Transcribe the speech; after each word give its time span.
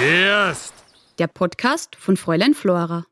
Erst. 0.00 0.72
Der 1.18 1.26
Podcast 1.26 1.96
von 1.96 2.16
Fräulein 2.16 2.54
Flora. 2.54 3.06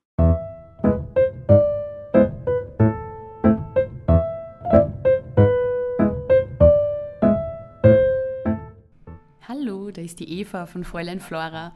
Hallo, 9.48 9.90
da 9.90 10.01
ist 10.01 10.21
die 10.21 10.38
Eva 10.38 10.67
von 10.67 10.85
Fräulein 10.85 11.19
Flora. 11.19 11.72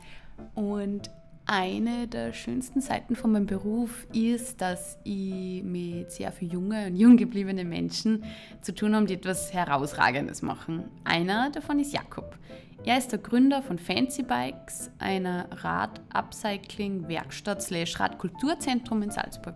Und 0.55 1.11
eine 1.47 2.07
der 2.07 2.33
schönsten 2.33 2.81
Seiten 2.81 3.17
von 3.17 3.33
meinem 3.33 3.47
Beruf 3.47 4.07
ist, 4.13 4.61
dass 4.61 5.01
ich 5.03 5.65
mit 5.65 6.13
sehr 6.13 6.31
vielen 6.31 6.53
jungen 6.53 6.93
und 6.93 6.97
jung 6.97 7.17
gebliebenen 7.17 7.69
Menschen 7.69 8.23
zu 8.61 8.73
tun 8.73 8.95
habe, 8.95 9.07
die 9.07 9.15
etwas 9.15 9.53
Herausragendes 9.53 10.43
machen. 10.43 10.85
Einer 11.03 11.51
davon 11.51 11.81
ist 11.81 11.93
Jakob. 11.93 12.37
Er 12.85 12.97
ist 12.97 13.13
der 13.13 13.19
Gründer 13.19 13.63
von 13.63 13.79
Fancy 13.79 14.23
Bikes, 14.23 14.91
einer 14.99 15.49
Rad-Upcycling-Werkstatt 15.51 17.63
slash 17.63 18.01
Radkulturzentrum 18.01 19.03
in 19.03 19.11
Salzburg. 19.11 19.55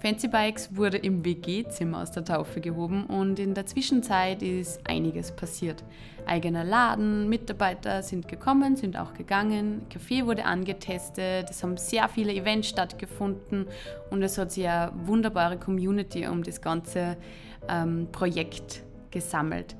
Fancy 0.00 0.28
Bikes 0.28 0.74
wurde 0.74 0.96
im 0.96 1.22
WG-Zimmer 1.22 2.00
aus 2.00 2.12
der 2.12 2.24
Taufe 2.24 2.62
gehoben 2.62 3.04
und 3.04 3.38
in 3.38 3.52
der 3.52 3.66
Zwischenzeit 3.66 4.42
ist 4.42 4.80
einiges 4.88 5.32
passiert. 5.32 5.84
Eigener 6.24 6.64
Laden, 6.64 7.28
Mitarbeiter 7.28 8.02
sind 8.02 8.26
gekommen, 8.26 8.76
sind 8.76 8.96
auch 8.96 9.12
gegangen, 9.12 9.82
Café 9.92 10.24
wurde 10.24 10.46
angetestet, 10.46 11.50
es 11.50 11.62
haben 11.62 11.76
sehr 11.76 12.08
viele 12.08 12.32
Events 12.32 12.70
stattgefunden 12.70 13.66
und 14.08 14.22
es 14.22 14.38
hat 14.38 14.52
sich 14.52 14.66
eine 14.66 14.92
wunderbare 15.04 15.58
Community 15.58 16.26
um 16.26 16.42
das 16.42 16.62
ganze 16.62 17.18
ähm, 17.68 18.08
Projekt 18.10 18.82
gesammelt. 19.10 19.76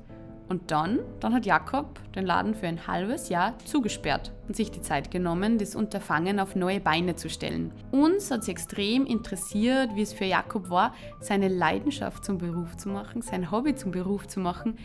Und 0.51 0.69
dann, 0.69 0.99
dann 1.21 1.33
hat 1.33 1.45
Jakob 1.45 2.01
den 2.13 2.25
Laden 2.25 2.55
für 2.55 2.67
ein 2.67 2.85
halbes 2.85 3.29
Jahr 3.29 3.57
zugesperrt 3.59 4.33
und 4.49 4.55
sich 4.57 4.69
die 4.69 4.81
Zeit 4.81 5.09
genommen, 5.09 5.57
das 5.57 5.75
Unterfangen 5.75 6.41
auf 6.41 6.57
neue 6.57 6.81
Beine 6.81 7.15
zu 7.15 7.29
stellen. 7.29 7.71
Uns 7.91 8.29
hat 8.31 8.41
es 8.41 8.49
extrem 8.49 9.05
interessiert, 9.05 9.95
wie 9.95 10.01
es 10.01 10.11
für 10.11 10.25
Jakob 10.25 10.69
war, 10.69 10.93
seine 11.21 11.47
Leidenschaft 11.47 12.25
zum 12.25 12.37
Beruf 12.37 12.75
zu 12.75 12.89
machen, 12.89 13.21
sein 13.21 13.49
Hobby 13.49 13.75
zum 13.75 13.91
Beruf 13.91 14.27
zu 14.27 14.41
machen 14.41 14.77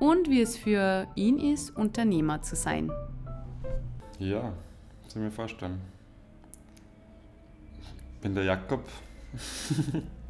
und 0.00 0.28
wie 0.28 0.40
es 0.40 0.56
für 0.56 1.06
ihn 1.14 1.38
ist, 1.38 1.70
Unternehmer 1.76 2.42
zu 2.42 2.56
sein. 2.56 2.90
Ja, 4.18 4.52
soll 5.06 5.22
ich 5.22 5.26
mir 5.26 5.30
vorstellen. 5.30 5.80
Ich 8.16 8.20
bin 8.22 8.34
der 8.34 8.42
Jakob. 8.42 8.82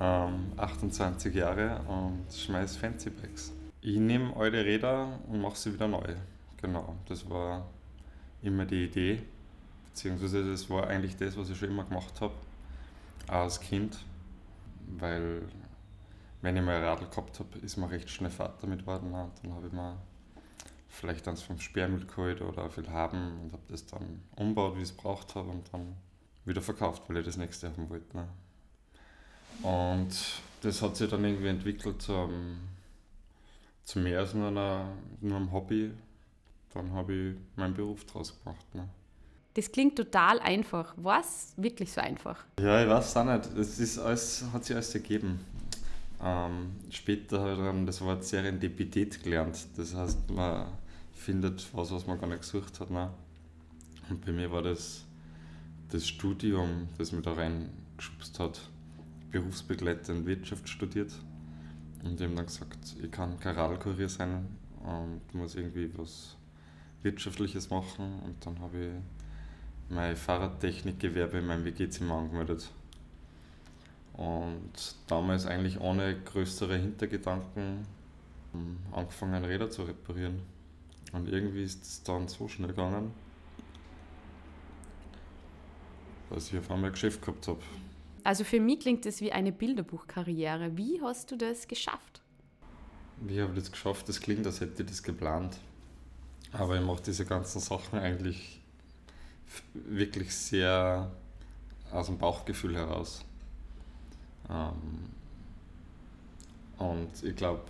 ähm, 0.00 0.52
28 0.56 1.34
Jahre 1.34 1.80
und 1.86 2.24
schmeiß 2.32 2.76
Fancy 2.76 3.10
Bags. 3.10 3.52
Ich 3.82 3.98
nehme 3.98 4.34
eure 4.34 4.64
Räder 4.64 5.18
und 5.28 5.40
mache 5.40 5.56
sie 5.56 5.72
wieder 5.72 5.88
neu. 5.88 6.14
Genau, 6.60 6.96
das 7.06 7.28
war 7.28 7.66
immer 8.42 8.64
die 8.64 8.84
Idee, 8.84 9.22
beziehungsweise 9.86 10.50
das 10.50 10.68
war 10.68 10.86
eigentlich 10.86 11.16
das, 11.16 11.36
was 11.36 11.50
ich 11.50 11.58
schon 11.58 11.70
immer 11.70 11.84
gemacht 11.84 12.20
habe, 12.20 12.34
als 13.28 13.60
Kind, 13.60 13.98
weil 14.98 15.42
wenn 16.42 16.56
ich 16.56 16.62
mal 16.62 16.76
ein 16.76 16.84
Radl 16.84 17.06
gehabt 17.06 17.38
habe, 17.38 17.58
ist 17.58 17.76
mir 17.76 17.90
recht 17.90 18.08
schnell 18.08 18.30
Vater 18.30 18.66
mit 18.66 18.86
worden. 18.86 19.12
Dann 19.12 19.54
habe 19.54 19.66
ich 19.66 19.72
mir 19.72 19.98
vielleicht 20.88 21.28
eins 21.28 21.42
vom 21.42 21.58
Sperrmüll 21.60 22.06
geholt 22.06 22.40
oder 22.40 22.70
viel 22.70 22.88
haben 22.88 23.40
und 23.42 23.52
habe 23.52 23.62
das 23.68 23.86
dann 23.86 24.22
umgebaut, 24.36 24.76
wie 24.76 24.82
ich 24.82 24.90
es 24.90 24.96
braucht 24.96 25.34
habe 25.34 25.50
und 25.50 25.72
dann 25.72 25.96
wieder 26.46 26.62
verkauft, 26.62 27.02
weil 27.08 27.18
ich 27.18 27.26
das 27.26 27.36
nächste 27.36 27.68
haben 27.68 27.88
wollte. 27.90 28.16
Ne? 28.16 28.28
Und 29.62 30.10
das 30.62 30.82
hat 30.82 30.96
sich 30.96 31.10
dann 31.10 31.24
irgendwie 31.24 31.48
entwickelt 31.48 32.00
zu, 32.02 32.14
einem, 32.14 32.58
zu 33.84 33.98
mehr 33.98 34.20
als 34.20 34.34
nur, 34.34 34.48
einer, 34.48 34.88
nur 35.20 35.36
einem 35.36 35.52
Hobby. 35.52 35.90
Dann 36.72 36.92
habe 36.92 37.12
ich 37.12 37.36
meinen 37.56 37.74
Beruf 37.74 38.04
draus 38.04 38.38
gemacht. 38.42 38.74
Ne? 38.74 38.88
Das 39.54 39.70
klingt 39.70 39.96
total 39.96 40.38
einfach. 40.40 40.94
War 40.96 41.20
es 41.20 41.52
wirklich 41.56 41.92
so 41.92 42.00
einfach? 42.00 42.44
Ja, 42.60 42.82
ich 42.82 42.88
weiß 42.88 43.08
es 43.08 43.16
auch 43.16 43.24
nicht. 43.24 43.50
Das 43.56 43.78
ist 43.78 43.98
alles, 43.98 44.44
hat 44.52 44.64
sich 44.64 44.76
alles 44.76 44.94
ergeben. 44.94 45.40
Ähm, 46.22 46.76
später 46.90 47.40
habe 47.40 47.52
ich 47.52 47.58
dann 47.58 47.86
das 47.86 48.00
Wort 48.02 48.24
Serendipität 48.24 49.22
gelernt. 49.22 49.66
Das 49.76 49.94
heißt, 49.94 50.30
man 50.30 50.66
findet 51.12 51.66
was, 51.74 51.90
was 51.90 52.06
man 52.06 52.20
gar 52.20 52.28
nicht 52.28 52.42
gesucht 52.42 52.78
hat. 52.80 52.90
Ne? 52.90 53.10
Und 54.08 54.24
bei 54.24 54.32
mir 54.32 54.50
war 54.50 54.62
das 54.62 55.04
das 55.90 56.06
Studium, 56.06 56.88
das 56.98 57.10
mich 57.10 57.24
da 57.24 57.32
reingeschubst 57.32 58.38
hat 58.38 58.60
berufsbegleitend 59.30 60.26
Wirtschaft 60.26 60.68
studiert 60.68 61.12
und 62.02 62.18
die 62.18 62.24
haben 62.24 62.36
dann 62.36 62.46
gesagt, 62.46 62.96
ich 63.02 63.10
kann 63.10 63.38
kein 63.38 63.54
Radlkurier 63.54 64.08
sein 64.08 64.48
und 64.84 65.34
muss 65.34 65.54
irgendwie 65.54 65.90
was 65.96 66.36
Wirtschaftliches 67.02 67.70
machen 67.70 68.20
und 68.24 68.44
dann 68.44 68.58
habe 68.60 68.78
ich 68.78 68.90
mein 69.90 70.16
Fahrradtechnikgewerbe 70.16 71.38
in 71.38 71.46
meinem 71.46 71.64
WG-Zimmer 71.64 72.14
angemeldet. 72.14 72.70
Und 74.14 74.94
damals 75.08 75.46
eigentlich 75.46 75.80
ohne 75.80 76.14
größere 76.20 76.76
Hintergedanken 76.76 77.86
angefangen, 78.92 79.44
Räder 79.44 79.70
zu 79.70 79.82
reparieren. 79.82 80.42
Und 81.12 81.28
irgendwie 81.28 81.62
ist 81.62 81.82
es 81.82 82.02
dann 82.02 82.28
so 82.28 82.46
schnell 82.48 82.68
gegangen, 82.68 83.12
dass 86.28 86.52
ich 86.52 86.58
auf 86.58 86.70
einmal 86.70 86.90
ein 86.90 86.92
Geschäft 86.92 87.20
gehabt 87.22 87.48
habe. 87.48 87.60
Also 88.24 88.44
für 88.44 88.60
mich 88.60 88.80
klingt 88.80 89.06
das 89.06 89.20
wie 89.20 89.32
eine 89.32 89.52
Bilderbuchkarriere. 89.52 90.76
Wie 90.76 91.00
hast 91.02 91.30
du 91.30 91.36
das 91.36 91.66
geschafft? 91.66 92.20
Wie 93.20 93.40
habe 93.40 93.52
ich 93.52 93.60
das 93.60 93.72
geschafft? 93.72 94.08
Das 94.08 94.20
klingt, 94.20 94.46
als 94.46 94.60
hätte 94.60 94.82
ich 94.82 94.88
das 94.88 95.02
geplant. 95.02 95.56
Aber 96.52 96.76
ich 96.78 96.84
mache 96.84 97.02
diese 97.02 97.24
ganzen 97.24 97.60
Sachen 97.60 97.98
eigentlich 97.98 98.60
wirklich 99.74 100.34
sehr 100.34 101.10
aus 101.92 102.06
dem 102.06 102.18
Bauchgefühl 102.18 102.76
heraus. 102.76 103.24
Ähm, 104.48 105.10
und 106.78 107.10
ich 107.22 107.36
glaube, 107.36 107.62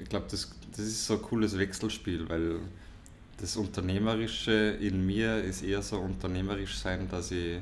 ich 0.00 0.08
glaube, 0.08 0.26
das, 0.30 0.50
das 0.70 0.80
ist 0.80 1.06
so 1.06 1.14
ein 1.14 1.22
cooles 1.22 1.56
Wechselspiel, 1.56 2.28
weil 2.28 2.60
das 3.38 3.56
Unternehmerische 3.56 4.76
in 4.80 5.06
mir 5.06 5.42
ist 5.42 5.62
eher 5.62 5.82
so 5.82 5.98
unternehmerisch 5.98 6.76
sein, 6.78 7.08
dass 7.08 7.30
ich 7.30 7.58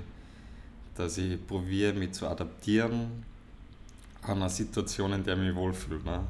dass 0.94 1.18
ich 1.18 1.46
probiere, 1.46 1.94
mich 1.94 2.12
zu 2.12 2.26
adaptieren 2.26 3.24
an 4.22 4.38
eine 4.38 4.50
Situation, 4.50 5.12
in 5.12 5.24
der 5.24 5.34
ich 5.34 5.40
mich 5.40 5.54
wohlfühle. 5.54 6.02
Ne? 6.02 6.20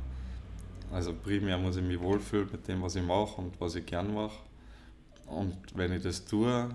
Also 0.93 1.13
primär 1.13 1.59
muss 1.59 1.77
ich 1.77 1.83
mich 1.83 2.01
wohlfühlen 2.01 2.49
mit 2.51 2.67
dem, 2.69 2.83
was 2.83 2.97
ich 2.97 3.05
mache 3.05 3.41
und 3.41 3.61
was 3.61 3.75
ich 3.75 3.87
gern 3.87 4.13
mache. 4.15 4.39
Und 5.27 5.57
wenn 5.75 5.93
ich 5.93 6.03
das 6.03 6.25
tue, 6.25 6.69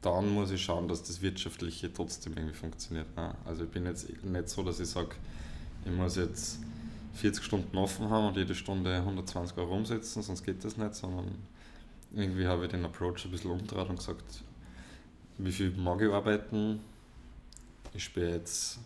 dann 0.00 0.28
muss 0.32 0.50
ich 0.50 0.62
schauen, 0.62 0.86
dass 0.88 1.02
das 1.02 1.20
Wirtschaftliche 1.20 1.92
trotzdem 1.92 2.34
irgendwie 2.36 2.54
funktioniert. 2.54 3.14
Ne? 3.16 3.34
Also 3.44 3.64
ich 3.64 3.70
bin 3.70 3.84
jetzt 3.86 4.08
nicht 4.24 4.48
so, 4.48 4.62
dass 4.62 4.78
ich 4.78 4.88
sage, 4.88 5.10
ich 5.84 5.90
muss 5.90 6.16
jetzt 6.16 6.60
40 7.14 7.44
Stunden 7.44 7.76
offen 7.76 8.08
haben 8.08 8.28
und 8.28 8.36
jede 8.36 8.54
Stunde 8.54 8.94
120 8.94 9.56
Euro 9.58 9.74
umsetzen, 9.74 10.22
sonst 10.22 10.44
geht 10.44 10.64
das 10.64 10.76
nicht, 10.76 10.94
sondern 10.94 11.26
irgendwie 12.14 12.46
habe 12.46 12.64
ich 12.64 12.70
den 12.70 12.84
Approach 12.84 13.24
ein 13.24 13.32
bisschen 13.32 13.50
umgedreht 13.50 13.88
und 13.88 13.96
gesagt, 13.96 14.42
wie 15.38 15.52
viel 15.52 15.70
mag 15.72 16.00
ich 16.00 16.12
arbeiten, 16.12 16.80
ich 17.94 18.04
spiele 18.04 18.34
jetzt 18.34 18.78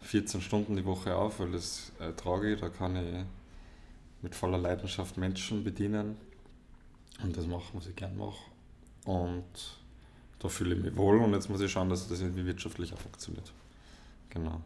14 0.00 0.40
Stunden 0.40 0.76
die 0.76 0.84
Woche 0.84 1.14
auf, 1.14 1.40
weil 1.40 1.52
das 1.52 1.92
äh, 2.00 2.12
trage 2.12 2.54
ich, 2.54 2.60
da 2.60 2.68
kann 2.68 2.96
ich 2.96 3.24
mit 4.22 4.34
voller 4.34 4.58
Leidenschaft 4.58 5.16
Menschen 5.16 5.64
bedienen 5.64 6.16
und 7.22 7.36
das 7.36 7.46
machen, 7.46 7.70
was 7.74 7.86
ich 7.86 7.96
gern 7.96 8.16
mache. 8.16 8.38
Und 9.04 9.44
da 10.38 10.48
fühle 10.48 10.74
ich 10.74 10.82
mich 10.82 10.96
wohl 10.96 11.18
und 11.18 11.32
jetzt 11.32 11.48
muss 11.48 11.60
ich 11.60 11.70
schauen, 11.70 11.88
dass 11.88 12.08
das 12.08 12.20
irgendwie 12.20 12.44
wirtschaftlich 12.44 12.92
auch 12.92 12.98
funktioniert. 12.98 13.52
Genau. 14.30 14.60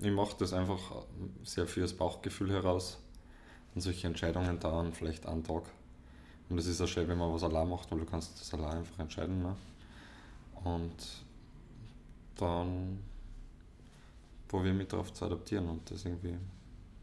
Ich 0.00 0.10
mache 0.10 0.36
das 0.38 0.52
einfach 0.52 0.78
sehr 1.44 1.66
viel 1.66 1.84
aus 1.84 1.92
Bauchgefühl 1.92 2.50
heraus 2.52 2.98
und 3.74 3.82
solche 3.82 4.06
Entscheidungen 4.06 4.58
dauern 4.58 4.92
vielleicht 4.92 5.26
einen 5.26 5.44
Tag. 5.44 5.64
Und 6.48 6.56
das 6.56 6.66
ist 6.66 6.80
auch 6.80 6.88
schön, 6.88 7.06
wenn 7.06 7.18
man 7.18 7.32
was 7.32 7.44
allein 7.44 7.68
macht, 7.68 7.90
weil 7.90 8.00
du 8.00 8.06
kannst 8.06 8.40
das 8.40 8.52
allein 8.54 8.78
einfach 8.78 8.98
entscheiden. 8.98 9.42
Ne? 9.42 9.56
Und 10.64 10.94
dann 12.40 12.98
probiere 14.48 14.72
ich 14.72 14.78
mich 14.78 14.88
darauf 14.88 15.12
zu 15.12 15.24
adaptieren 15.24 15.68
und 15.68 15.90
das 15.90 16.04
irgendwie 16.04 16.36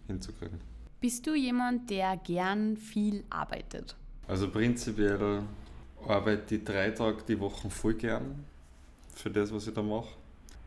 hinzukriegen. 0.07 0.59
Bist 0.99 1.25
du 1.27 1.35
jemand, 1.35 1.89
der 1.89 2.17
gern 2.17 2.75
viel 2.75 3.23
arbeitet? 3.29 3.95
Also 4.27 4.49
prinzipiell 4.49 5.43
arbeite 6.05 6.55
ich 6.55 6.63
drei 6.63 6.91
Tage 6.91 7.23
die 7.27 7.39
Woche 7.39 7.69
voll 7.69 7.93
gern 7.93 8.43
für 9.13 9.29
das, 9.29 9.53
was 9.53 9.67
ich 9.67 9.73
da 9.73 9.81
mache. 9.81 10.09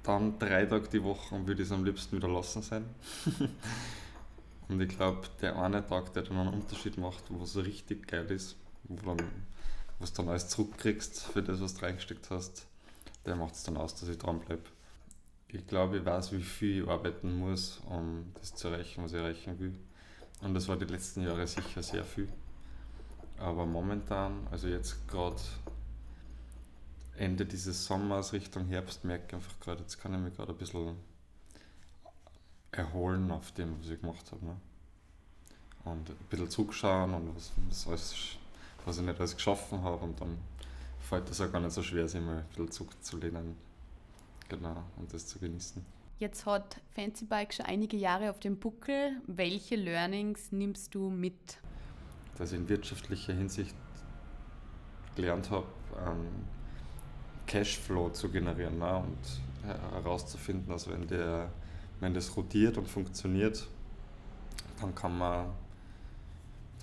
Dann 0.03 0.39
drei 0.39 0.65
Tage 0.65 0.89
die 0.89 1.03
Woche 1.03 1.47
würde 1.47 1.63
ich 1.63 1.69
es 1.69 1.73
am 1.73 1.85
liebsten 1.85 2.17
wieder 2.17 2.29
lassen 2.29 2.63
sein. 2.63 2.85
und 4.69 4.81
ich 4.81 4.89
glaube, 4.89 5.23
der 5.43 5.59
eine 5.59 5.87
Tag, 5.87 6.13
der 6.15 6.23
dann 6.23 6.39
einen 6.39 6.55
Unterschied 6.55 6.97
macht, 6.97 7.25
wo 7.29 7.43
es 7.43 7.57
richtig 7.57 8.07
geil 8.07 8.31
ist, 8.31 8.57
wo 8.85 8.97
du 8.97 9.17
dann 10.15 10.29
alles 10.29 10.49
zurückkriegst 10.49 11.25
für 11.25 11.43
das, 11.43 11.61
was 11.61 11.75
du 11.75 11.85
reingesteckt 11.85 12.31
hast, 12.31 12.67
der 13.27 13.37
macht 13.37 13.55
es 13.55 13.63
dann 13.63 13.77
aus, 13.77 13.95
dass 13.95 14.09
ich 14.09 14.19
dranbleibe. 14.19 14.63
Ich 15.49 15.67
glaube, 15.67 15.99
ich 15.99 16.05
weiß, 16.05 16.33
wie 16.33 16.43
viel 16.43 16.83
ich 16.83 16.89
arbeiten 16.89 17.39
muss, 17.39 17.81
um 17.87 18.33
das 18.35 18.55
zu 18.55 18.69
erreichen, 18.69 19.03
was 19.03 19.13
ich 19.13 19.19
erreichen 19.19 19.59
will. 19.59 19.77
Und 20.43 20.55
das 20.55 20.69
war 20.69 20.77
die 20.77 20.85
letzten 20.85 21.23
Jahre 21.23 21.47
sicher 21.47 21.83
sehr 21.83 22.05
viel. 22.05 22.29
Aber 23.39 23.67
momentan, 23.67 24.47
also 24.51 24.69
jetzt 24.69 25.09
gerade 25.09 25.41
Ende 27.17 27.45
dieses 27.45 27.85
Sommers 27.85 28.33
Richtung 28.33 28.67
Herbst 28.67 29.05
merke 29.05 29.25
ich 29.29 29.35
einfach 29.35 29.59
gerade, 29.61 29.81
jetzt 29.83 30.01
kann 30.01 30.15
ich 30.15 30.21
mich 30.21 30.37
gerade 30.37 30.53
ein 30.53 30.59
bisschen 30.59 30.97
erholen 32.73 33.31
auf 33.31 33.53
dem, 33.53 33.79
was 33.81 33.91
ich 33.91 34.01
gemacht 34.01 34.31
habe. 34.33 34.45
Ne? 34.45 34.57
Und 35.85 36.11
ein 36.11 36.17
bisschen 36.29 36.49
zurückschauen 36.49 37.13
und 37.13 37.37
was, 37.37 37.53
was, 37.69 37.87
alles, 37.89 38.15
was 38.85 38.99
ich 38.99 39.05
nicht 39.05 39.19
alles 39.19 39.35
geschaffen 39.35 39.83
habe 39.83 40.05
und 40.05 40.21
dann 40.21 40.39
fällt 41.11 41.29
es 41.29 41.41
auch 41.41 41.51
gar 41.51 41.61
nicht 41.61 41.73
so 41.73 41.83
schwer, 41.83 42.07
sich 42.07 42.21
mal 42.21 42.39
ein 42.39 42.45
bisschen 42.45 42.71
zurückzulehnen. 42.71 43.57
Genau, 44.49 44.85
und 44.97 45.13
das 45.13 45.27
zu 45.27 45.41
genießen. 45.41 45.85
Jetzt 46.21 46.47
hat 46.47 46.81
Fancy 46.95 47.25
Bike 47.25 47.53
schon 47.53 47.67
einige 47.67 47.97
Jahre 47.97 48.31
auf 48.31 48.39
dem 48.39 48.57
Buckel. 48.57 49.21
Welche 49.27 49.75
Learnings 49.75 50.53
nimmst 50.53 50.95
du 50.95 51.11
mit? 51.11 51.59
Dass 52.39 52.53
ich 52.53 52.59
in 52.59 52.69
wirtschaftlicher 52.69 53.33
Hinsicht 53.33 53.75
gelernt 55.17 55.51
habe, 55.51 55.67
ähm, 56.07 56.29
Cashflow 57.47 58.11
zu 58.11 58.31
generieren 58.31 58.79
ne? 58.79 58.97
und 58.99 59.67
herauszufinden, 59.93 60.69
dass 60.69 60.89
wenn, 60.89 61.09
der, 61.09 61.51
wenn 61.99 62.15
das 62.15 62.37
rotiert 62.37 62.79
und 62.79 62.87
funktioniert, 62.87 63.67
dann 64.81 64.95
kann 64.95 65.19
man 65.19 65.47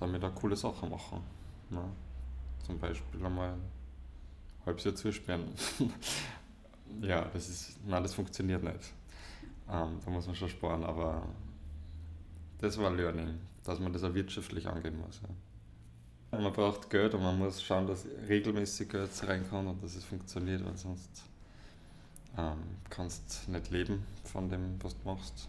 damit 0.01 0.21
auch 0.25 0.35
coole 0.35 0.57
Sachen 0.57 0.89
machen. 0.89 1.21
Ne? 1.69 1.81
Zum 2.65 2.77
Beispiel 2.77 3.25
einmal 3.25 3.55
ein 4.67 4.71
halbes 4.71 4.83
Jahr 4.83 4.95
zusperren. 4.95 5.45
ja, 7.01 7.21
das 7.33 7.47
ist, 7.47 7.85
nein, 7.85 8.03
das 8.03 8.13
funktioniert 8.13 8.63
nicht. 8.63 8.93
Ähm, 9.69 9.99
da 10.03 10.11
muss 10.11 10.27
man 10.27 10.35
schon 10.35 10.49
sparen, 10.49 10.83
aber 10.83 11.25
das 12.59 12.77
war 12.77 12.91
Learning, 12.91 13.39
dass 13.63 13.79
man 13.79 13.93
das 13.93 14.03
auch 14.03 14.13
wirtschaftlich 14.13 14.67
angehen 14.67 14.99
muss. 14.99 15.21
Ja. 15.21 16.39
Man 16.39 16.51
braucht 16.51 16.89
Geld 16.89 17.13
und 17.13 17.23
man 17.23 17.39
muss 17.39 17.63
schauen, 17.63 17.87
dass 17.87 18.05
regelmäßig 18.27 18.89
Geld 18.89 19.09
reinkommt 19.23 19.69
und 19.69 19.83
dass 19.83 19.95
es 19.95 20.03
funktioniert, 20.03 20.65
weil 20.65 20.75
sonst 20.75 21.23
ähm, 22.37 22.57
kannst 22.89 23.47
nicht 23.47 23.71
leben 23.71 24.05
von 24.25 24.49
dem, 24.49 24.81
was 24.83 24.97
du 24.99 25.07
machst. 25.07 25.47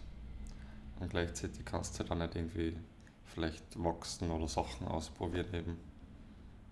Und 0.99 1.09
gleichzeitig 1.09 1.65
kannst 1.65 1.99
du 1.99 2.03
dann 2.03 2.19
halt 2.19 2.35
nicht 2.35 2.55
irgendwie 2.55 2.77
vielleicht 3.25 3.63
wachsen 3.81 4.31
oder 4.31 4.47
Sachen 4.47 4.87
ausprobieren 4.87 5.53
eben. 5.53 5.77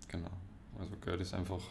Genau. 0.08 0.32
Also 0.80 0.96
Geld 0.98 1.22
ist 1.22 1.34
einfach, 1.34 1.62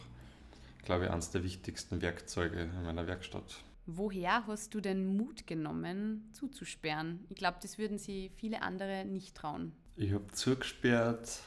glaube 0.86 1.04
ich, 1.04 1.10
eines 1.10 1.30
der 1.30 1.44
wichtigsten 1.44 2.00
Werkzeuge 2.00 2.62
in 2.62 2.82
meiner 2.82 3.06
Werkstatt. 3.06 3.62
Woher 3.84 4.46
hast 4.46 4.72
du 4.72 4.80
den 4.80 5.16
Mut 5.16 5.46
genommen, 5.46 6.30
zuzusperren? 6.32 7.26
Ich 7.28 7.36
glaube, 7.36 7.58
das 7.60 7.76
würden 7.76 7.98
sie 7.98 8.30
viele 8.36 8.62
andere 8.62 9.04
nicht 9.04 9.36
trauen. 9.36 9.72
Ich 9.96 10.12
habe 10.12 10.26
zugesperrt, 10.32 11.40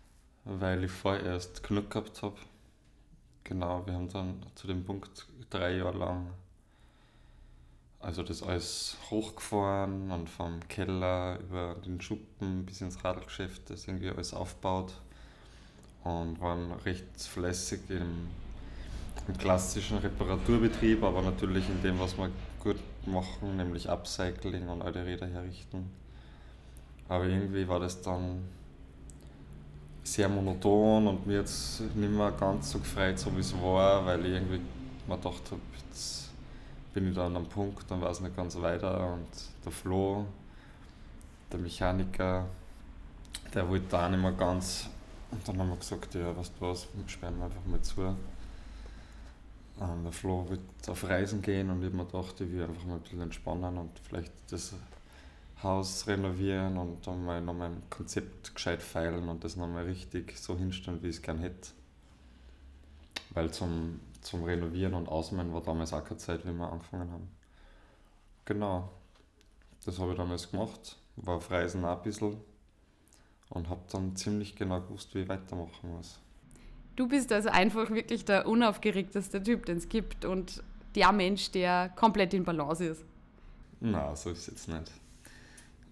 weil 0.46 0.84
ich 0.84 0.92
vorerst 0.92 1.64
genug 1.64 1.90
gehabt 1.90 2.22
habe. 2.22 2.38
Genau, 3.44 3.86
wir 3.88 3.94
haben 3.94 4.10
dann 4.10 4.46
zu 4.54 4.68
dem 4.68 4.86
Punkt 4.86 5.28
drei 5.50 5.78
Jahre 5.78 5.98
lang 5.98 6.32
also 8.00 8.24
das 8.24 8.42
alles 8.42 8.98
hochgefahren 9.10 10.12
und 10.12 10.30
vom 10.30 10.66
Keller 10.70 11.40
über 11.42 11.76
den 11.86 12.00
Schuppen 12.00 12.66
bis 12.66 12.82
ins 12.82 13.04
Radlgeschäft, 13.04 13.70
das 13.70 13.88
irgendwie 13.88 14.10
alles 14.10 14.34
aufgebaut 14.34 14.94
und 16.04 16.40
waren 16.40 16.72
recht 16.72 17.06
fleißig 17.18 17.82
im, 17.90 18.30
im, 19.28 19.38
klassischen 19.38 19.98
Reparaturbetrieb, 19.98 21.04
aber 21.04 21.22
natürlich 21.22 21.70
in 21.70 21.82
dem, 21.82 22.00
was 22.00 22.18
wir 22.18 22.30
gut 22.60 22.78
machen, 23.06 23.58
nämlich 23.58 23.90
Upcycling 23.90 24.68
und 24.68 24.82
alte 24.82 25.06
Räder 25.06 25.28
herrichten. 25.28 25.90
Aber 27.08 27.26
irgendwie 27.26 27.68
war 27.68 27.80
das 27.80 28.02
dann 28.02 28.44
sehr 30.04 30.30
monoton 30.30 31.08
und 31.08 31.28
mir 31.28 31.38
jetzt 31.38 31.82
nicht 31.82 32.12
mehr 32.12 32.32
ganz 32.32 32.72
so 32.72 32.80
gefreut, 32.80 33.20
so 33.20 33.36
wie 33.36 33.42
es 33.42 33.54
war, 33.62 34.06
weil 34.06 34.26
ich 34.26 34.34
irgendwie 34.34 34.62
mir 35.08 35.18
gedacht 35.18 35.44
habe, 35.52 35.62
jetzt 35.88 36.30
bin 36.94 37.10
ich 37.10 37.16
dann 37.16 37.36
am 37.36 37.46
Punkt, 37.46 37.90
dann 37.90 38.02
war 38.02 38.10
es 38.10 38.20
nicht 38.20 38.36
ganz 38.36 38.56
weiter 38.60 39.14
und 39.14 39.28
der 39.64 39.72
Flo, 39.72 40.26
der 41.52 41.60
Mechaniker, 41.60 42.46
der 43.54 43.70
wollte 43.70 43.86
da 43.90 44.10
nicht 44.10 44.22
mehr 44.22 44.32
ganz 44.32 44.90
und 45.32 45.48
dann 45.48 45.60
haben 45.60 45.70
wir 45.70 45.78
gesagt, 45.78 46.16
ja, 46.16 46.36
weißt 46.36 46.54
du 46.60 46.66
was, 46.66 46.88
sperren 47.08 47.38
wir 47.38 47.46
einfach 47.46 47.66
mal 47.66 47.82
zu. 47.82 48.16
Und 49.80 50.04
der 50.04 50.12
Flo 50.12 50.48
wollte 50.50 50.92
auf 50.92 51.06
Reisen 51.06 51.42
gehen 51.42 51.70
und 51.70 51.82
ich 51.82 51.94
mir 51.94 52.06
gedacht, 52.06 52.42
ich 52.42 52.52
will 52.52 52.64
einfach 52.64 52.84
mal 52.84 52.96
ein 52.96 53.02
bisschen 53.02 53.22
entspannen 53.22 53.78
und 53.78 53.98
vielleicht 54.00 54.34
das 54.52 54.74
Haus 55.64 56.06
renovieren 56.06 56.78
und 56.78 57.08
dann 57.08 57.24
mal 57.24 57.42
noch 57.42 57.54
mein 57.54 57.82
Konzept 57.90 58.54
gescheit 58.54 58.82
feilen 58.82 59.30
und 59.30 59.44
das 59.44 59.56
nochmal 59.56 59.86
richtig 59.86 60.38
so 60.38 60.58
hinstellen, 60.58 61.02
wie 61.02 61.08
ich 61.08 61.18
es 61.18 61.22
gern 61.22 61.40
hätte. 61.40 61.70
Weil 63.32 63.52
zum, 63.52 64.02
zum 64.22 64.44
Renovieren 64.44 64.94
und 64.96 65.08
Ausmalen 65.08 65.54
war 65.54 65.62
damals 65.62 65.94
auch 65.94 66.04
keine 66.04 66.18
Zeit, 66.18 66.46
wie 66.46 66.52
wir 66.52 66.70
angefangen 66.70 67.12
haben. 67.12 67.30
Genau, 68.44 68.90
das 69.86 69.98
habe 70.00 70.12
ich 70.12 70.18
damals 70.18 70.52
gemacht, 70.52 70.98
war 71.16 71.38
auf 71.38 71.52
Reisen 71.52 71.86
auch 71.86 71.98
ein 71.98 72.04
bisschen 72.04 72.38
und 73.50 73.70
habe 73.70 73.82
dann 73.92 74.16
ziemlich 74.18 74.56
genau 74.56 74.82
gewusst, 74.82 75.16
wie 75.16 75.20
ich 75.20 75.30
weitermachen 75.30 75.96
muss. 75.96 76.20
Du 77.00 77.08
bist 77.08 77.32
also 77.32 77.48
einfach 77.48 77.90
wirklich 77.92 78.26
der 78.26 78.46
unaufgeregteste 78.46 79.42
Typ, 79.42 79.66
den 79.66 79.78
es 79.78 79.88
gibt 79.88 80.26
und 80.26 80.62
der 80.96 81.14
Mensch, 81.14 81.50
der 81.50 81.88
komplett 81.96 82.34
in 82.34 82.44
Balance 82.44 82.84
ist. 82.84 83.06
Na, 83.80 84.14
so 84.18 84.32
ist 84.32 84.40
es 84.40 84.48
jetzt 84.48 84.68
nicht. 84.68 84.92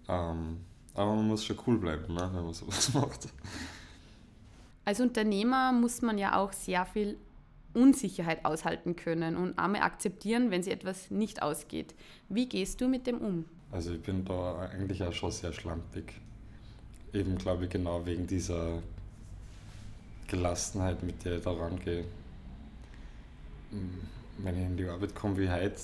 Ähm, 0.09 0.57
aber 0.93 1.15
man 1.15 1.25
muss 1.29 1.45
schon 1.45 1.57
cool 1.65 1.77
bleiben, 1.77 2.13
ne, 2.13 2.29
wenn 2.33 2.43
man 2.43 2.53
sowas 2.53 2.93
macht. 2.93 3.29
Als 4.83 4.99
Unternehmer 4.99 5.71
muss 5.71 6.01
man 6.01 6.17
ja 6.17 6.37
auch 6.37 6.51
sehr 6.51 6.85
viel 6.85 7.17
Unsicherheit 7.73 8.43
aushalten 8.43 8.97
können 8.97 9.37
und 9.37 9.57
einmal 9.57 9.83
akzeptieren, 9.83 10.51
wenn 10.51 10.61
sie 10.61 10.71
etwas 10.71 11.09
nicht 11.09 11.41
ausgeht. 11.41 11.95
Wie 12.27 12.49
gehst 12.49 12.81
du 12.81 12.89
mit 12.89 13.07
dem 13.07 13.19
um? 13.19 13.45
Also 13.71 13.93
ich 13.93 14.01
bin 14.01 14.25
da 14.25 14.59
eigentlich 14.59 15.01
auch 15.01 15.13
schon 15.13 15.31
sehr 15.31 15.53
schlampig. 15.53 16.19
Eben 17.13 17.37
glaube 17.37 17.63
ich 17.63 17.69
genau 17.69 18.05
wegen 18.05 18.27
dieser 18.27 18.83
Gelassenheit, 20.27 21.03
mit 21.03 21.23
der 21.23 21.37
ich 21.37 21.43
da 21.43 21.51
rangehe. 21.51 22.05
Wenn 24.37 24.57
ich 24.57 24.65
in 24.65 24.77
die 24.77 24.85
Arbeit 24.85 25.15
komme 25.15 25.37
wie 25.37 25.49
heute, 25.49 25.79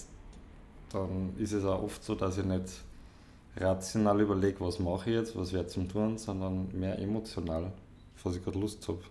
dann 0.91 1.33
ist 1.37 1.53
es 1.53 1.65
auch 1.65 1.81
oft 1.81 2.03
so, 2.03 2.15
dass 2.15 2.37
ich 2.37 2.45
nicht 2.45 2.81
rational 3.57 4.21
überlege, 4.21 4.59
was 4.59 4.79
mache 4.79 5.09
ich 5.09 5.15
jetzt, 5.15 5.35
was 5.35 5.53
wäre 5.53 5.67
zum 5.67 5.87
Tun, 5.87 6.17
sondern 6.17 6.67
mehr 6.77 6.97
emotional, 6.99 7.71
was 8.23 8.35
ich 8.35 8.43
gerade 8.43 8.59
Lust 8.59 8.87
habe. 8.87 9.01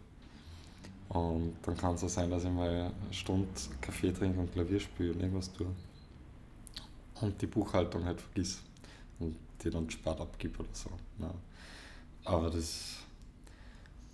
Und 1.08 1.56
dann 1.62 1.77
kann 1.77 1.94
es 1.94 2.05
auch 2.05 2.08
sein, 2.08 2.31
dass 2.31 2.44
ich 2.44 2.51
mal 2.51 2.70
eine 2.70 2.93
Stunde 3.10 3.48
Kaffee 3.81 4.12
trinke 4.12 4.41
und 4.41 4.53
Klavier 4.53 4.81
spiele 4.81 5.12
und 5.12 5.20
irgendwas 5.20 5.53
tue. 5.53 5.67
Und 7.20 7.41
die 7.41 7.46
Buchhaltung 7.46 8.05
halt 8.05 8.20
vergiss 8.20 8.62
und 9.20 9.36
die 9.62 9.70
dann 9.70 9.89
spart 9.91 10.20
abgibt 10.20 10.58
oder 10.58 10.69
so. 10.72 10.91
Ja. 11.19 11.31
Aber 12.24 12.51
das, 12.51 12.96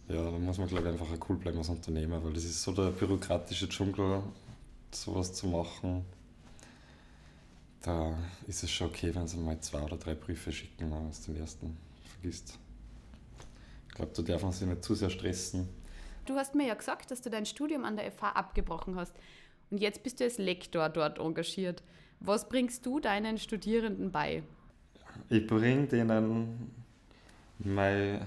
ja, 0.08 0.22
da 0.22 0.38
muss 0.38 0.58
man 0.58 0.68
glaube 0.68 0.88
ich 0.88 0.92
einfach 0.92 1.28
cool 1.28 1.36
bleiben 1.36 1.58
als 1.58 1.68
Unternehmer, 1.68 2.22
weil 2.24 2.32
das 2.32 2.44
ist 2.44 2.62
so 2.62 2.72
der 2.72 2.90
bürokratische 2.90 3.68
Dschungel, 3.68 4.22
sowas 4.90 5.32
zu 5.34 5.46
machen 5.46 6.04
da 7.82 8.16
ist 8.46 8.62
es 8.62 8.70
schon 8.70 8.88
okay, 8.88 9.14
wenn 9.14 9.26
sie 9.26 9.38
mal 9.38 9.58
zwei 9.60 9.80
oder 9.80 9.96
drei 9.96 10.14
Briefe 10.14 10.52
schicken, 10.52 10.90
wenn 10.90 10.90
man 10.90 11.08
es 11.08 11.24
den 11.24 11.36
ersten 11.36 11.76
vergisst. 12.04 12.58
Ich 13.88 13.94
glaube, 13.94 14.12
da 14.14 14.22
darf 14.22 14.42
man 14.42 14.52
sich 14.52 14.66
nicht 14.66 14.84
zu 14.84 14.94
sehr 14.94 15.10
stressen. 15.10 15.68
Du 16.26 16.34
hast 16.34 16.54
mir 16.54 16.66
ja 16.66 16.74
gesagt, 16.74 17.10
dass 17.10 17.22
du 17.22 17.30
dein 17.30 17.46
Studium 17.46 17.84
an 17.84 17.96
der 17.96 18.10
FH 18.12 18.32
abgebrochen 18.32 18.96
hast. 18.96 19.14
Und 19.70 19.78
jetzt 19.78 20.02
bist 20.02 20.20
du 20.20 20.24
als 20.24 20.38
Lektor 20.38 20.88
dort 20.88 21.18
engagiert. 21.18 21.82
Was 22.20 22.48
bringst 22.48 22.84
du 22.84 23.00
deinen 23.00 23.38
Studierenden 23.38 24.12
bei? 24.12 24.42
Ich 25.30 25.46
bringe 25.46 25.86
denen 25.86 26.70
meine 27.58 28.26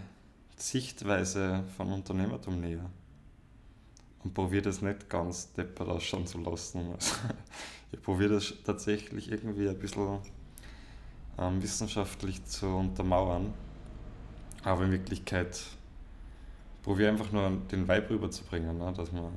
Sichtweise 0.61 1.63
von 1.75 1.91
Unternehmertum 1.91 2.61
näher. 2.61 2.89
Und 4.23 4.33
probiere 4.33 4.61
das 4.61 4.81
nicht 4.81 5.09
ganz 5.09 5.51
deppert 5.53 5.89
ausschauen 5.89 6.27
zu 6.27 6.37
lassen. 6.39 6.93
ich 7.91 8.01
probiere 8.01 8.35
das 8.35 8.53
tatsächlich 8.63 9.31
irgendwie 9.31 9.67
ein 9.67 9.79
bisschen 9.79 10.19
ähm, 11.39 11.61
wissenschaftlich 11.61 12.45
zu 12.45 12.67
untermauern. 12.67 13.53
Aber 14.63 14.83
in 14.83 14.91
Wirklichkeit 14.91 15.59
probiere 16.83 17.09
einfach 17.09 17.31
nur 17.31 17.49
den 17.71 17.87
Vibe 17.87 18.11
rüberzubringen, 18.11 18.77
ne? 18.77 18.93
dass, 18.95 19.11
man, 19.11 19.31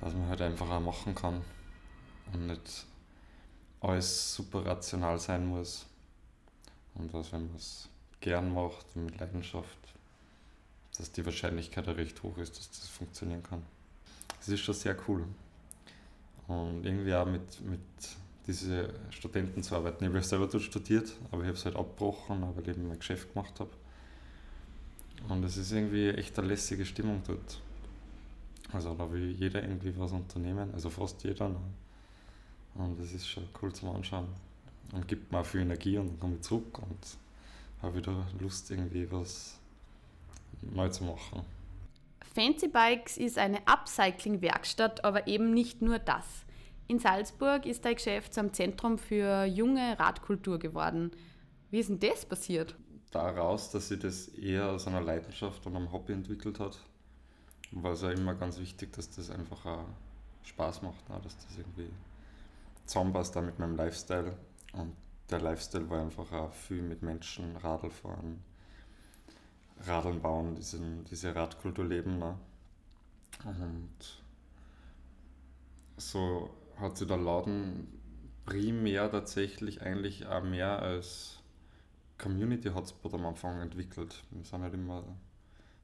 dass 0.00 0.14
man 0.14 0.28
halt 0.28 0.40
einfach 0.40 0.70
auch 0.70 0.80
machen 0.80 1.14
kann 1.14 1.42
und 2.32 2.46
nicht 2.46 2.86
alles 3.80 4.34
super 4.34 4.64
rational 4.64 5.18
sein 5.18 5.44
muss. 5.44 5.84
Und 6.94 7.12
dass, 7.12 7.32
wenn 7.32 7.46
man 7.48 7.56
es 7.56 7.90
gern 8.22 8.54
macht 8.54 8.96
mit 8.96 9.20
Leidenschaft, 9.20 9.78
dass 10.96 11.12
die 11.12 11.24
Wahrscheinlichkeit 11.26 11.86
recht 11.88 12.22
hoch 12.22 12.38
ist, 12.38 12.58
dass 12.58 12.70
das 12.70 12.88
funktionieren 12.88 13.42
kann. 13.42 13.62
Das 14.38 14.48
ist 14.48 14.60
schon 14.60 14.74
sehr 14.74 14.96
cool. 15.06 15.26
Und 16.48 16.84
irgendwie 16.84 17.14
auch 17.14 17.26
mit, 17.26 17.60
mit 17.60 17.80
diesen 18.46 18.88
Studenten 19.10 19.62
zu 19.62 19.76
arbeiten. 19.76 20.04
Ich 20.04 20.10
habe 20.10 20.22
selber 20.22 20.46
dort 20.46 20.62
studiert, 20.62 21.12
aber 21.30 21.42
ich 21.42 21.48
habe 21.48 21.58
es 21.58 21.64
halt 21.64 21.76
abgebrochen, 21.76 22.42
weil 22.42 22.62
ich 22.62 22.68
eben 22.68 22.88
mein 22.88 22.98
Geschäft 22.98 23.32
gemacht 23.34 23.60
habe. 23.60 23.70
Und 25.28 25.42
Und 25.42 25.44
es 25.44 25.56
ist 25.56 25.72
irgendwie 25.72 26.08
echt 26.10 26.38
eine 26.38 26.48
lässige 26.48 26.84
Stimmung 26.84 27.20
dort. 27.26 27.60
Also 28.72 28.94
da 28.94 29.10
will 29.10 29.32
jeder 29.32 29.62
irgendwie 29.62 29.92
was 29.98 30.12
unternehmen, 30.12 30.70
also 30.72 30.88
fast 30.88 31.22
jeder. 31.24 31.48
Ne? 31.48 31.60
Und 32.74 32.98
das 32.98 33.12
ist 33.12 33.26
schon 33.28 33.44
cool 33.60 33.72
zum 33.72 33.90
Anschauen. 33.90 34.28
Und 34.92 35.08
gibt 35.08 35.32
mir 35.32 35.40
auch 35.40 35.46
viel 35.46 35.62
Energie 35.62 35.98
und 35.98 36.08
dann 36.08 36.20
komme 36.20 36.34
ich 36.36 36.42
zurück 36.42 36.78
und 36.78 36.96
habe 37.82 37.96
wieder 37.96 38.26
Lust, 38.40 38.70
irgendwie 38.70 39.10
was 39.10 39.58
neu 40.62 40.88
zu 40.88 41.04
machen. 41.04 41.42
Fancy 42.34 42.68
Bikes 42.68 43.18
ist 43.18 43.36
eine 43.36 43.58
Upcycling-Werkstatt, 43.66 45.04
aber 45.04 45.26
eben 45.26 45.52
nicht 45.52 45.82
nur 45.82 45.98
das. 45.98 46.24
In 46.88 46.98
Salzburg 46.98 47.66
ist 47.66 47.84
dein 47.84 47.94
Geschäft 47.94 48.34
zum 48.34 48.52
Zentrum 48.52 48.98
für 48.98 49.44
junge 49.44 49.98
Radkultur 49.98 50.58
geworden. 50.58 51.10
Wie 51.70 51.78
ist 51.80 51.90
denn 51.90 52.00
das 52.00 52.24
passiert? 52.24 52.74
Daraus, 53.10 53.70
dass 53.70 53.88
sich 53.88 53.98
das 53.98 54.28
eher 54.28 54.70
aus 54.70 54.86
einer 54.86 55.00
Leidenschaft 55.00 55.66
und 55.66 55.76
einem 55.76 55.92
Hobby 55.92 56.12
entwickelt 56.12 56.58
hat, 56.60 56.78
war 57.72 57.92
es 57.92 58.02
ja 58.02 58.10
immer 58.10 58.34
ganz 58.34 58.58
wichtig, 58.58 58.92
dass 58.92 59.10
das 59.10 59.30
einfach 59.30 59.64
auch 59.66 59.84
Spaß 60.44 60.82
macht, 60.82 61.08
ne? 61.08 61.20
dass 61.22 61.36
das 61.36 61.58
irgendwie 61.58 61.90
zusammenpasst 62.86 63.36
da 63.36 63.40
mit 63.40 63.58
meinem 63.58 63.76
Lifestyle. 63.76 64.36
Und 64.72 64.94
der 65.32 65.40
Lifestyle 65.40 65.88
war 65.90 66.00
einfach 66.00 66.30
auch 66.32 66.52
viel 66.52 66.82
mit 66.82 67.02
Menschen, 67.02 67.56
Radl 67.56 67.90
fahren, 67.90 68.42
Radeln 69.86 70.20
bauen, 70.20 70.54
diesen, 70.54 71.04
diese 71.04 71.34
Radkultur 71.34 71.84
leben. 71.84 72.18
Ne? 72.18 72.38
Und 73.44 74.22
so 75.96 76.50
hat 76.78 76.96
sich 76.96 77.08
der 77.08 77.16
Laden 77.16 77.88
primär 78.44 79.10
tatsächlich 79.10 79.82
eigentlich 79.82 80.26
auch 80.26 80.42
mehr 80.42 80.80
als 80.80 81.38
Community 82.18 82.68
Hotspot 82.70 83.14
am 83.14 83.26
Anfang 83.26 83.60
entwickelt. 83.60 84.22
Wir 84.30 84.44
sind 84.44 84.62
halt 84.62 84.74
immer 84.74 85.04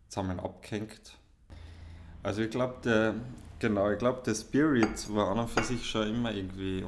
zusammen 0.08 0.38
abgehängt. 0.40 1.18
Also 2.22 2.42
ich 2.42 2.50
glaube, 2.50 3.14
genau, 3.58 3.90
ich 3.90 3.98
glaube, 3.98 4.22
der 4.24 4.34
Spirit 4.34 5.14
war 5.14 5.30
an 5.30 5.38
und 5.40 5.50
für 5.50 5.64
sich 5.64 5.88
schon 5.88 6.08
immer 6.08 6.32
irgendwie 6.32 6.84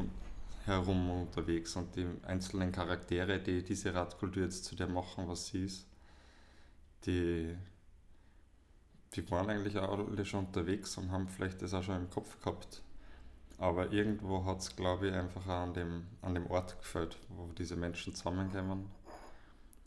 herum 0.71 1.11
unterwegs 1.11 1.77
und 1.77 1.95
die 1.97 2.07
einzelnen 2.23 2.73
Charaktere, 2.73 3.41
die 3.41 3.63
diese 3.63 3.95
Radkultur 3.95 4.45
jetzt 4.45 4.65
zu 4.65 4.75
der 4.75 4.89
machen, 4.89 5.29
was 5.29 5.49
sie 5.49 5.65
ist, 5.65 5.87
die, 7.07 7.57
die 9.15 9.31
waren 9.31 9.51
eigentlich 9.51 9.79
auch 9.79 9.99
alle 9.99 10.25
schon 10.25 10.47
unterwegs 10.47 10.97
und 10.97 11.11
haben 11.11 11.29
vielleicht 11.29 11.63
das 11.63 11.75
auch 11.75 11.83
schon 11.83 11.97
im 11.97 12.11
Kopf 12.11 12.41
gehabt. 12.41 12.83
Aber 13.59 13.93
irgendwo 13.93 14.45
hat 14.47 14.61
es, 14.61 14.75
glaube 14.75 15.09
ich, 15.09 15.15
einfach 15.15 15.47
auch 15.47 15.63
an 15.65 15.75
dem, 15.75 16.07
an 16.23 16.35
dem 16.35 16.47
Ort 16.47 16.79
gefällt, 16.79 17.19
wo 17.29 17.53
diese 17.53 17.77
Menschen 17.77 18.15
zusammenkommen 18.15 18.91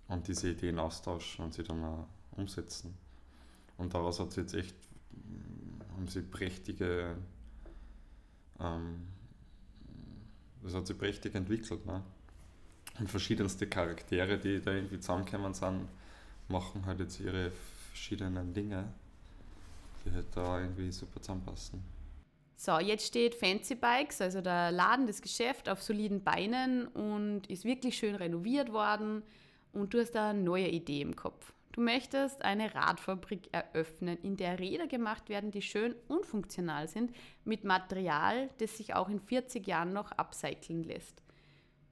und 0.07 0.27
diese 0.27 0.51
Ideen 0.51 0.77
austauschen 0.77 1.45
und 1.45 1.53
sie 1.53 1.63
dann 1.63 1.83
auch 1.83 2.07
umsetzen. 2.31 2.95
Und 3.77 3.93
daraus 3.93 4.19
hat 4.19 4.29
es 4.29 4.35
jetzt 4.35 4.53
echt, 4.53 4.75
haben 5.95 6.07
sie 6.07 6.21
prächtige, 6.21 7.15
ähm, 8.59 9.07
das 10.63 10.73
hat 10.73 10.87
sich 10.87 10.97
prächtig 10.97 11.35
entwickelt. 11.35 11.85
Ne? 11.85 12.03
Und 12.99 13.09
verschiedenste 13.09 13.67
Charaktere, 13.67 14.37
die 14.37 14.61
da 14.61 14.71
irgendwie 14.71 14.99
zusammenkommen 14.99 15.53
sind, 15.53 15.87
machen 16.47 16.85
halt 16.85 16.99
jetzt 16.99 17.19
ihre 17.19 17.51
verschiedenen 17.89 18.53
Dinge, 18.53 18.93
die 20.05 20.11
halt 20.11 20.27
da 20.35 20.59
irgendwie 20.59 20.91
super 20.91 21.21
zusammenpassen. 21.21 21.81
So, 22.55 22.79
jetzt 22.79 23.07
steht 23.07 23.35
Fancy 23.35 23.75
Bikes, 23.75 24.21
also 24.21 24.39
der 24.39 24.71
Laden, 24.71 25.05
das 25.05 25.21
Geschäft, 25.21 25.67
auf 25.67 25.81
soliden 25.81 26.23
Beinen 26.23 26.87
und 26.87 27.47
ist 27.47 27.65
wirklich 27.65 27.97
schön 27.97 28.15
renoviert 28.15 28.71
worden 28.71 29.23
und 29.73 29.93
du 29.93 29.99
hast 29.99 30.11
da 30.11 30.29
eine 30.29 30.41
neue 30.41 30.69
Idee 30.69 31.01
im 31.01 31.15
Kopf. 31.15 31.51
Du 31.73 31.81
möchtest 31.81 32.43
eine 32.43 32.75
Radfabrik 32.75 33.49
eröffnen, 33.51 34.19
in 34.21 34.37
der 34.37 34.59
Räder 34.59 34.85
gemacht 34.85 35.27
werden, 35.27 35.49
die 35.49 35.63
schön 35.63 35.95
und 36.07 36.23
funktional 36.23 36.87
sind, 36.87 37.11
mit 37.45 37.63
Material, 37.63 38.51
das 38.59 38.77
sich 38.77 38.93
auch 38.93 39.09
in 39.09 39.19
40 39.19 39.67
Jahren 39.67 39.91
noch 39.91 40.11
upcyclen 40.11 40.83
lässt. 40.83 41.23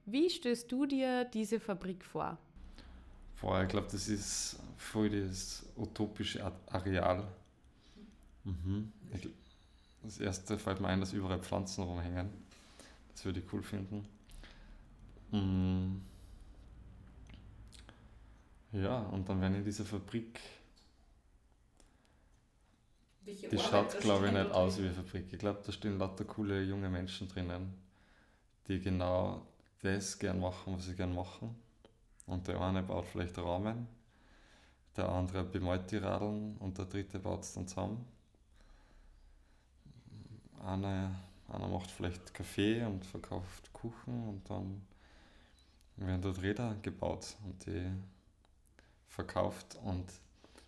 Wie 0.06 0.30
stößt 0.30 0.70
du 0.70 0.86
dir 0.86 1.24
diese 1.24 1.58
Fabrik 1.58 2.04
vor? 2.04 2.38
Boah, 3.40 3.62
ich 3.62 3.68
glaube, 3.68 3.88
das 3.90 4.08
ist 4.08 4.60
voll 4.76 5.10
das 5.10 5.66
utopische 5.76 6.52
Areal. 6.68 7.26
Mhm. 8.44 8.92
Ich, 9.12 9.28
das 10.04 10.18
erste 10.18 10.58
fällt 10.58 10.80
mir 10.80 10.88
ein, 10.88 11.00
dass 11.00 11.12
überall 11.12 11.40
Pflanzen 11.40 11.82
rumhängen. 11.82 12.30
Das 13.12 13.24
würde 13.24 13.40
ich 13.40 13.52
cool 13.52 13.64
finden. 13.64 14.06
Mhm. 15.32 16.02
Ja, 18.72 19.00
und 19.00 19.28
dann 19.28 19.40
werden 19.40 19.56
in 19.56 19.64
dieser 19.64 19.84
Fabrik. 19.84 20.40
Welche 23.24 23.48
die 23.48 23.58
schaut, 23.58 24.00
glaube 24.00 24.26
ich, 24.26 24.32
nicht 24.32 24.50
aus 24.50 24.78
wie 24.78 24.86
eine 24.86 24.94
Fabrik. 24.94 25.30
Ich 25.30 25.38
glaube, 25.38 25.60
da 25.64 25.72
stehen 25.72 25.98
lauter 25.98 26.24
coole 26.24 26.62
junge 26.62 26.88
Menschen 26.88 27.28
drinnen, 27.28 27.74
die 28.66 28.80
genau 28.80 29.46
das 29.82 30.18
gern 30.18 30.40
machen, 30.40 30.74
was 30.74 30.86
sie 30.86 30.94
gern 30.94 31.14
machen. 31.14 31.54
Und 32.26 32.48
der 32.48 32.60
eine 32.60 32.82
baut 32.82 33.04
vielleicht 33.04 33.36
Rahmen, 33.36 33.86
der 34.96 35.08
andere 35.08 35.44
bemalt 35.44 35.90
die 35.90 35.98
Radeln 35.98 36.56
und 36.58 36.78
der 36.78 36.86
dritte 36.86 37.18
baut 37.18 37.42
es 37.42 37.52
dann 37.52 37.68
zusammen. 37.68 38.06
Einer, 40.64 41.14
einer 41.48 41.68
macht 41.68 41.90
vielleicht 41.90 42.32
Kaffee 42.32 42.84
und 42.84 43.04
verkauft 43.04 43.70
Kuchen 43.72 44.28
und 44.28 44.48
dann 44.48 44.80
werden 45.96 46.22
dort 46.22 46.40
Räder 46.40 46.76
gebaut 46.80 47.36
und 47.44 47.66
die 47.66 47.90
verkauft 49.12 49.78
und 49.84 50.06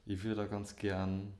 ich 0.04 0.22
würde 0.22 0.46
ganz 0.46 0.76
gern, 0.76 1.32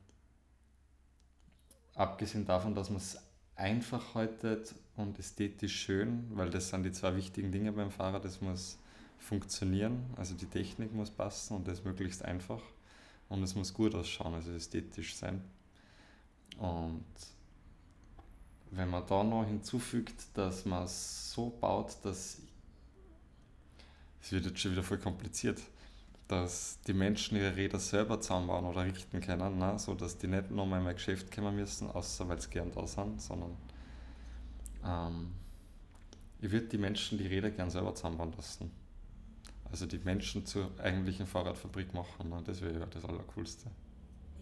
abgesehen 1.94 2.46
davon, 2.46 2.75
dass 2.75 2.88
man 2.88 2.96
es 2.96 3.18
einfach 3.56 4.14
haltet 4.14 4.75
und 4.96 5.18
ästhetisch 5.18 5.76
schön, 5.82 6.26
weil 6.34 6.49
das 6.49 6.70
sind 6.70 6.82
die 6.82 6.92
zwei 6.92 7.14
wichtigen 7.14 7.52
Dinge 7.52 7.73
beim 7.73 7.90
Fahrrad, 7.90 8.25
das 8.25 8.40
muss 8.40 8.78
funktionieren, 9.18 10.02
also 10.16 10.34
die 10.34 10.46
Technik 10.46 10.94
muss 10.94 11.11
passen 11.11 11.56
und 11.56 11.68
das 11.68 11.84
möglichst 11.84 12.25
einfach 12.25 12.62
und 13.28 13.42
es 13.42 13.54
muss 13.54 13.75
gut 13.75 13.94
ausschauen, 13.94 14.34
also 14.34 14.52
ästhetisch 14.52 15.14
sein. 15.14 15.44
Und 16.58 17.04
wenn 18.70 18.88
man 18.88 19.06
da 19.06 19.23
noch 19.23 19.44
hinzufügt, 19.44 20.26
dass 20.34 20.64
man 20.64 20.84
es 20.84 21.32
so 21.32 21.50
baut, 21.61 21.96
dass 22.02 22.38
es 24.23 24.32
wird 24.32 24.46
jetzt 24.46 24.58
schon 24.58 24.73
wieder 24.73 24.82
voll 24.82 24.99
kompliziert 24.99 25.61
dass 26.28 26.81
die 26.87 26.95
Menschen 26.95 27.37
ihre 27.37 27.54
Räder 27.54 27.78
selber 27.78 28.21
zusammenbauen 28.21 28.64
oder 28.64 28.85
richten 28.85 29.21
können, 29.21 29.59
ne? 29.59 29.78
so 29.78 29.95
dass 29.95 30.16
die 30.16 30.26
nicht 30.26 30.50
nochmal 30.50 30.78
in 30.78 30.87
mein 30.87 30.95
Geschäft 30.95 31.35
kommen 31.35 31.54
müssen, 31.54 31.90
außer 31.90 32.28
weil 32.28 32.40
sie 32.40 32.49
gern 32.49 32.71
da 32.73 32.87
sind, 32.87 33.21
sondern 33.21 33.57
ähm, 34.85 35.33
ich 36.40 36.50
würde 36.50 36.66
die 36.66 36.78
Menschen 36.78 37.19
die 37.19 37.26
Räder 37.26 37.50
gern 37.50 37.71
selber 37.71 37.95
zusammenbauen 37.95 38.33
lassen. 38.37 38.71
Also 39.71 39.87
die 39.87 39.99
Menschen 39.99 40.47
zur 40.47 40.71
eigentlichen 40.78 41.26
Fahrradfabrik 41.26 41.93
machen, 41.93 42.31
ne? 42.31 42.43
das 42.45 42.62
wäre 42.62 42.78
ja 42.78 42.87
das 42.87 43.04
Allercoolste. 43.04 43.71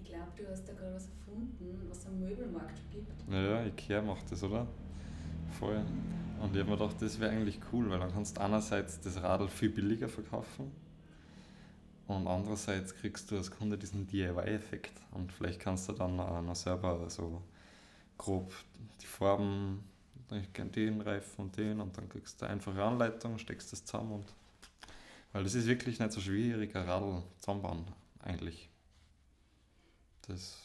Ich 0.03 0.11
glaube, 0.11 0.31
du 0.37 0.49
hast 0.49 0.69
da 0.69 0.75
gerade 0.75 0.95
was 0.95 1.09
erfunden, 1.09 1.87
was 1.89 2.07
am 2.07 2.21
Möbelmarkt 2.21 2.81
gibt. 2.93 3.29
Naja, 3.29 3.65
Ikea 3.65 4.03
macht 4.03 4.31
das, 4.31 4.43
oder? 4.45 4.69
Voll. 5.59 5.85
Und 6.41 6.55
ich 6.55 6.61
habe 6.61 6.71
mir 6.71 6.77
gedacht, 6.77 6.97
das 7.01 7.19
wäre 7.19 7.33
eigentlich 7.33 7.59
cool, 7.73 7.91
weil 7.91 7.99
dann 7.99 8.13
kannst 8.13 8.37
du 8.37 8.41
einerseits 8.41 9.01
das 9.01 9.21
Radl 9.23 9.49
viel 9.49 9.71
billiger 9.71 10.09
verkaufen 10.09 10.71
und 12.13 12.27
andererseits 12.27 12.95
kriegst 12.95 13.31
du 13.31 13.37
als 13.37 13.51
Kunde 13.51 13.79
diesen 13.79 14.07
DIY-Effekt 14.07 14.93
und 15.13 15.33
vielleicht 15.33 15.61
kannst 15.61 15.89
du 15.89 15.93
dann 15.93 16.17
noch 16.17 16.57
selber 16.57 17.09
so 17.11 17.43
grob 18.19 18.53
die 19.01 19.07
Farben, 19.07 19.85
ich 20.31 20.53
kenne 20.53 20.71
den 20.71 21.01
Reifen 21.01 21.45
und 21.45 21.57
den 21.57 21.81
und 21.81 21.97
dann 21.97 22.09
kriegst 22.09 22.41
du 22.41 22.47
eine 22.47 22.55
einfache 22.55 22.83
Anleitung, 22.83 23.39
steckst 23.39 23.73
das 23.73 23.85
zusammen 23.85 24.13
und 24.13 24.27
weil 25.33 25.45
das 25.45 25.55
ist 25.55 25.67
wirklich 25.67 25.99
nicht 25.99 26.13
so 26.13 26.21
schwierig, 26.21 26.77
ein 26.77 26.87
Radl 26.87 27.23
zusammenbauen, 27.39 27.87
eigentlich. 28.21 28.69
Das 30.23 30.59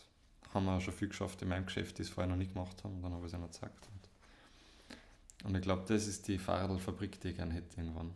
haben 0.54 0.66
wir 0.66 0.82
schon 0.82 0.94
viel 0.94 1.08
geschafft 1.08 1.42
in 1.42 1.48
meinem 1.48 1.66
Geschäft, 1.66 1.98
die 1.98 2.02
es 2.04 2.10
vorher 2.10 2.30
noch 2.30 2.38
nicht 2.38 2.54
gemacht 2.54 2.84
haben, 2.84 3.02
dann 3.02 3.14
habe 3.14 3.26
ich 3.26 3.34
es 3.34 3.38
ihnen 3.38 3.50
gezeigt. 3.50 3.88
Und, 3.88 5.48
und 5.48 5.56
ich 5.56 5.62
glaube, 5.62 5.84
das 5.88 6.08
ist 6.08 6.28
die 6.28 6.38
Fahrradfabrik, 6.38 7.20
die 7.22 7.30
ich 7.30 7.38
gerne 7.38 7.54
hätte 7.54 7.78
irgendwann. 7.78 8.14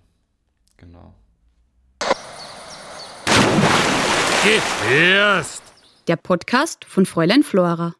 Genau. 0.77 1.13
Gefährst. 4.43 5.61
Der 6.07 6.15
Podcast 6.15 6.83
von 6.85 7.05
Fräulein 7.05 7.43
Flora. 7.43 7.93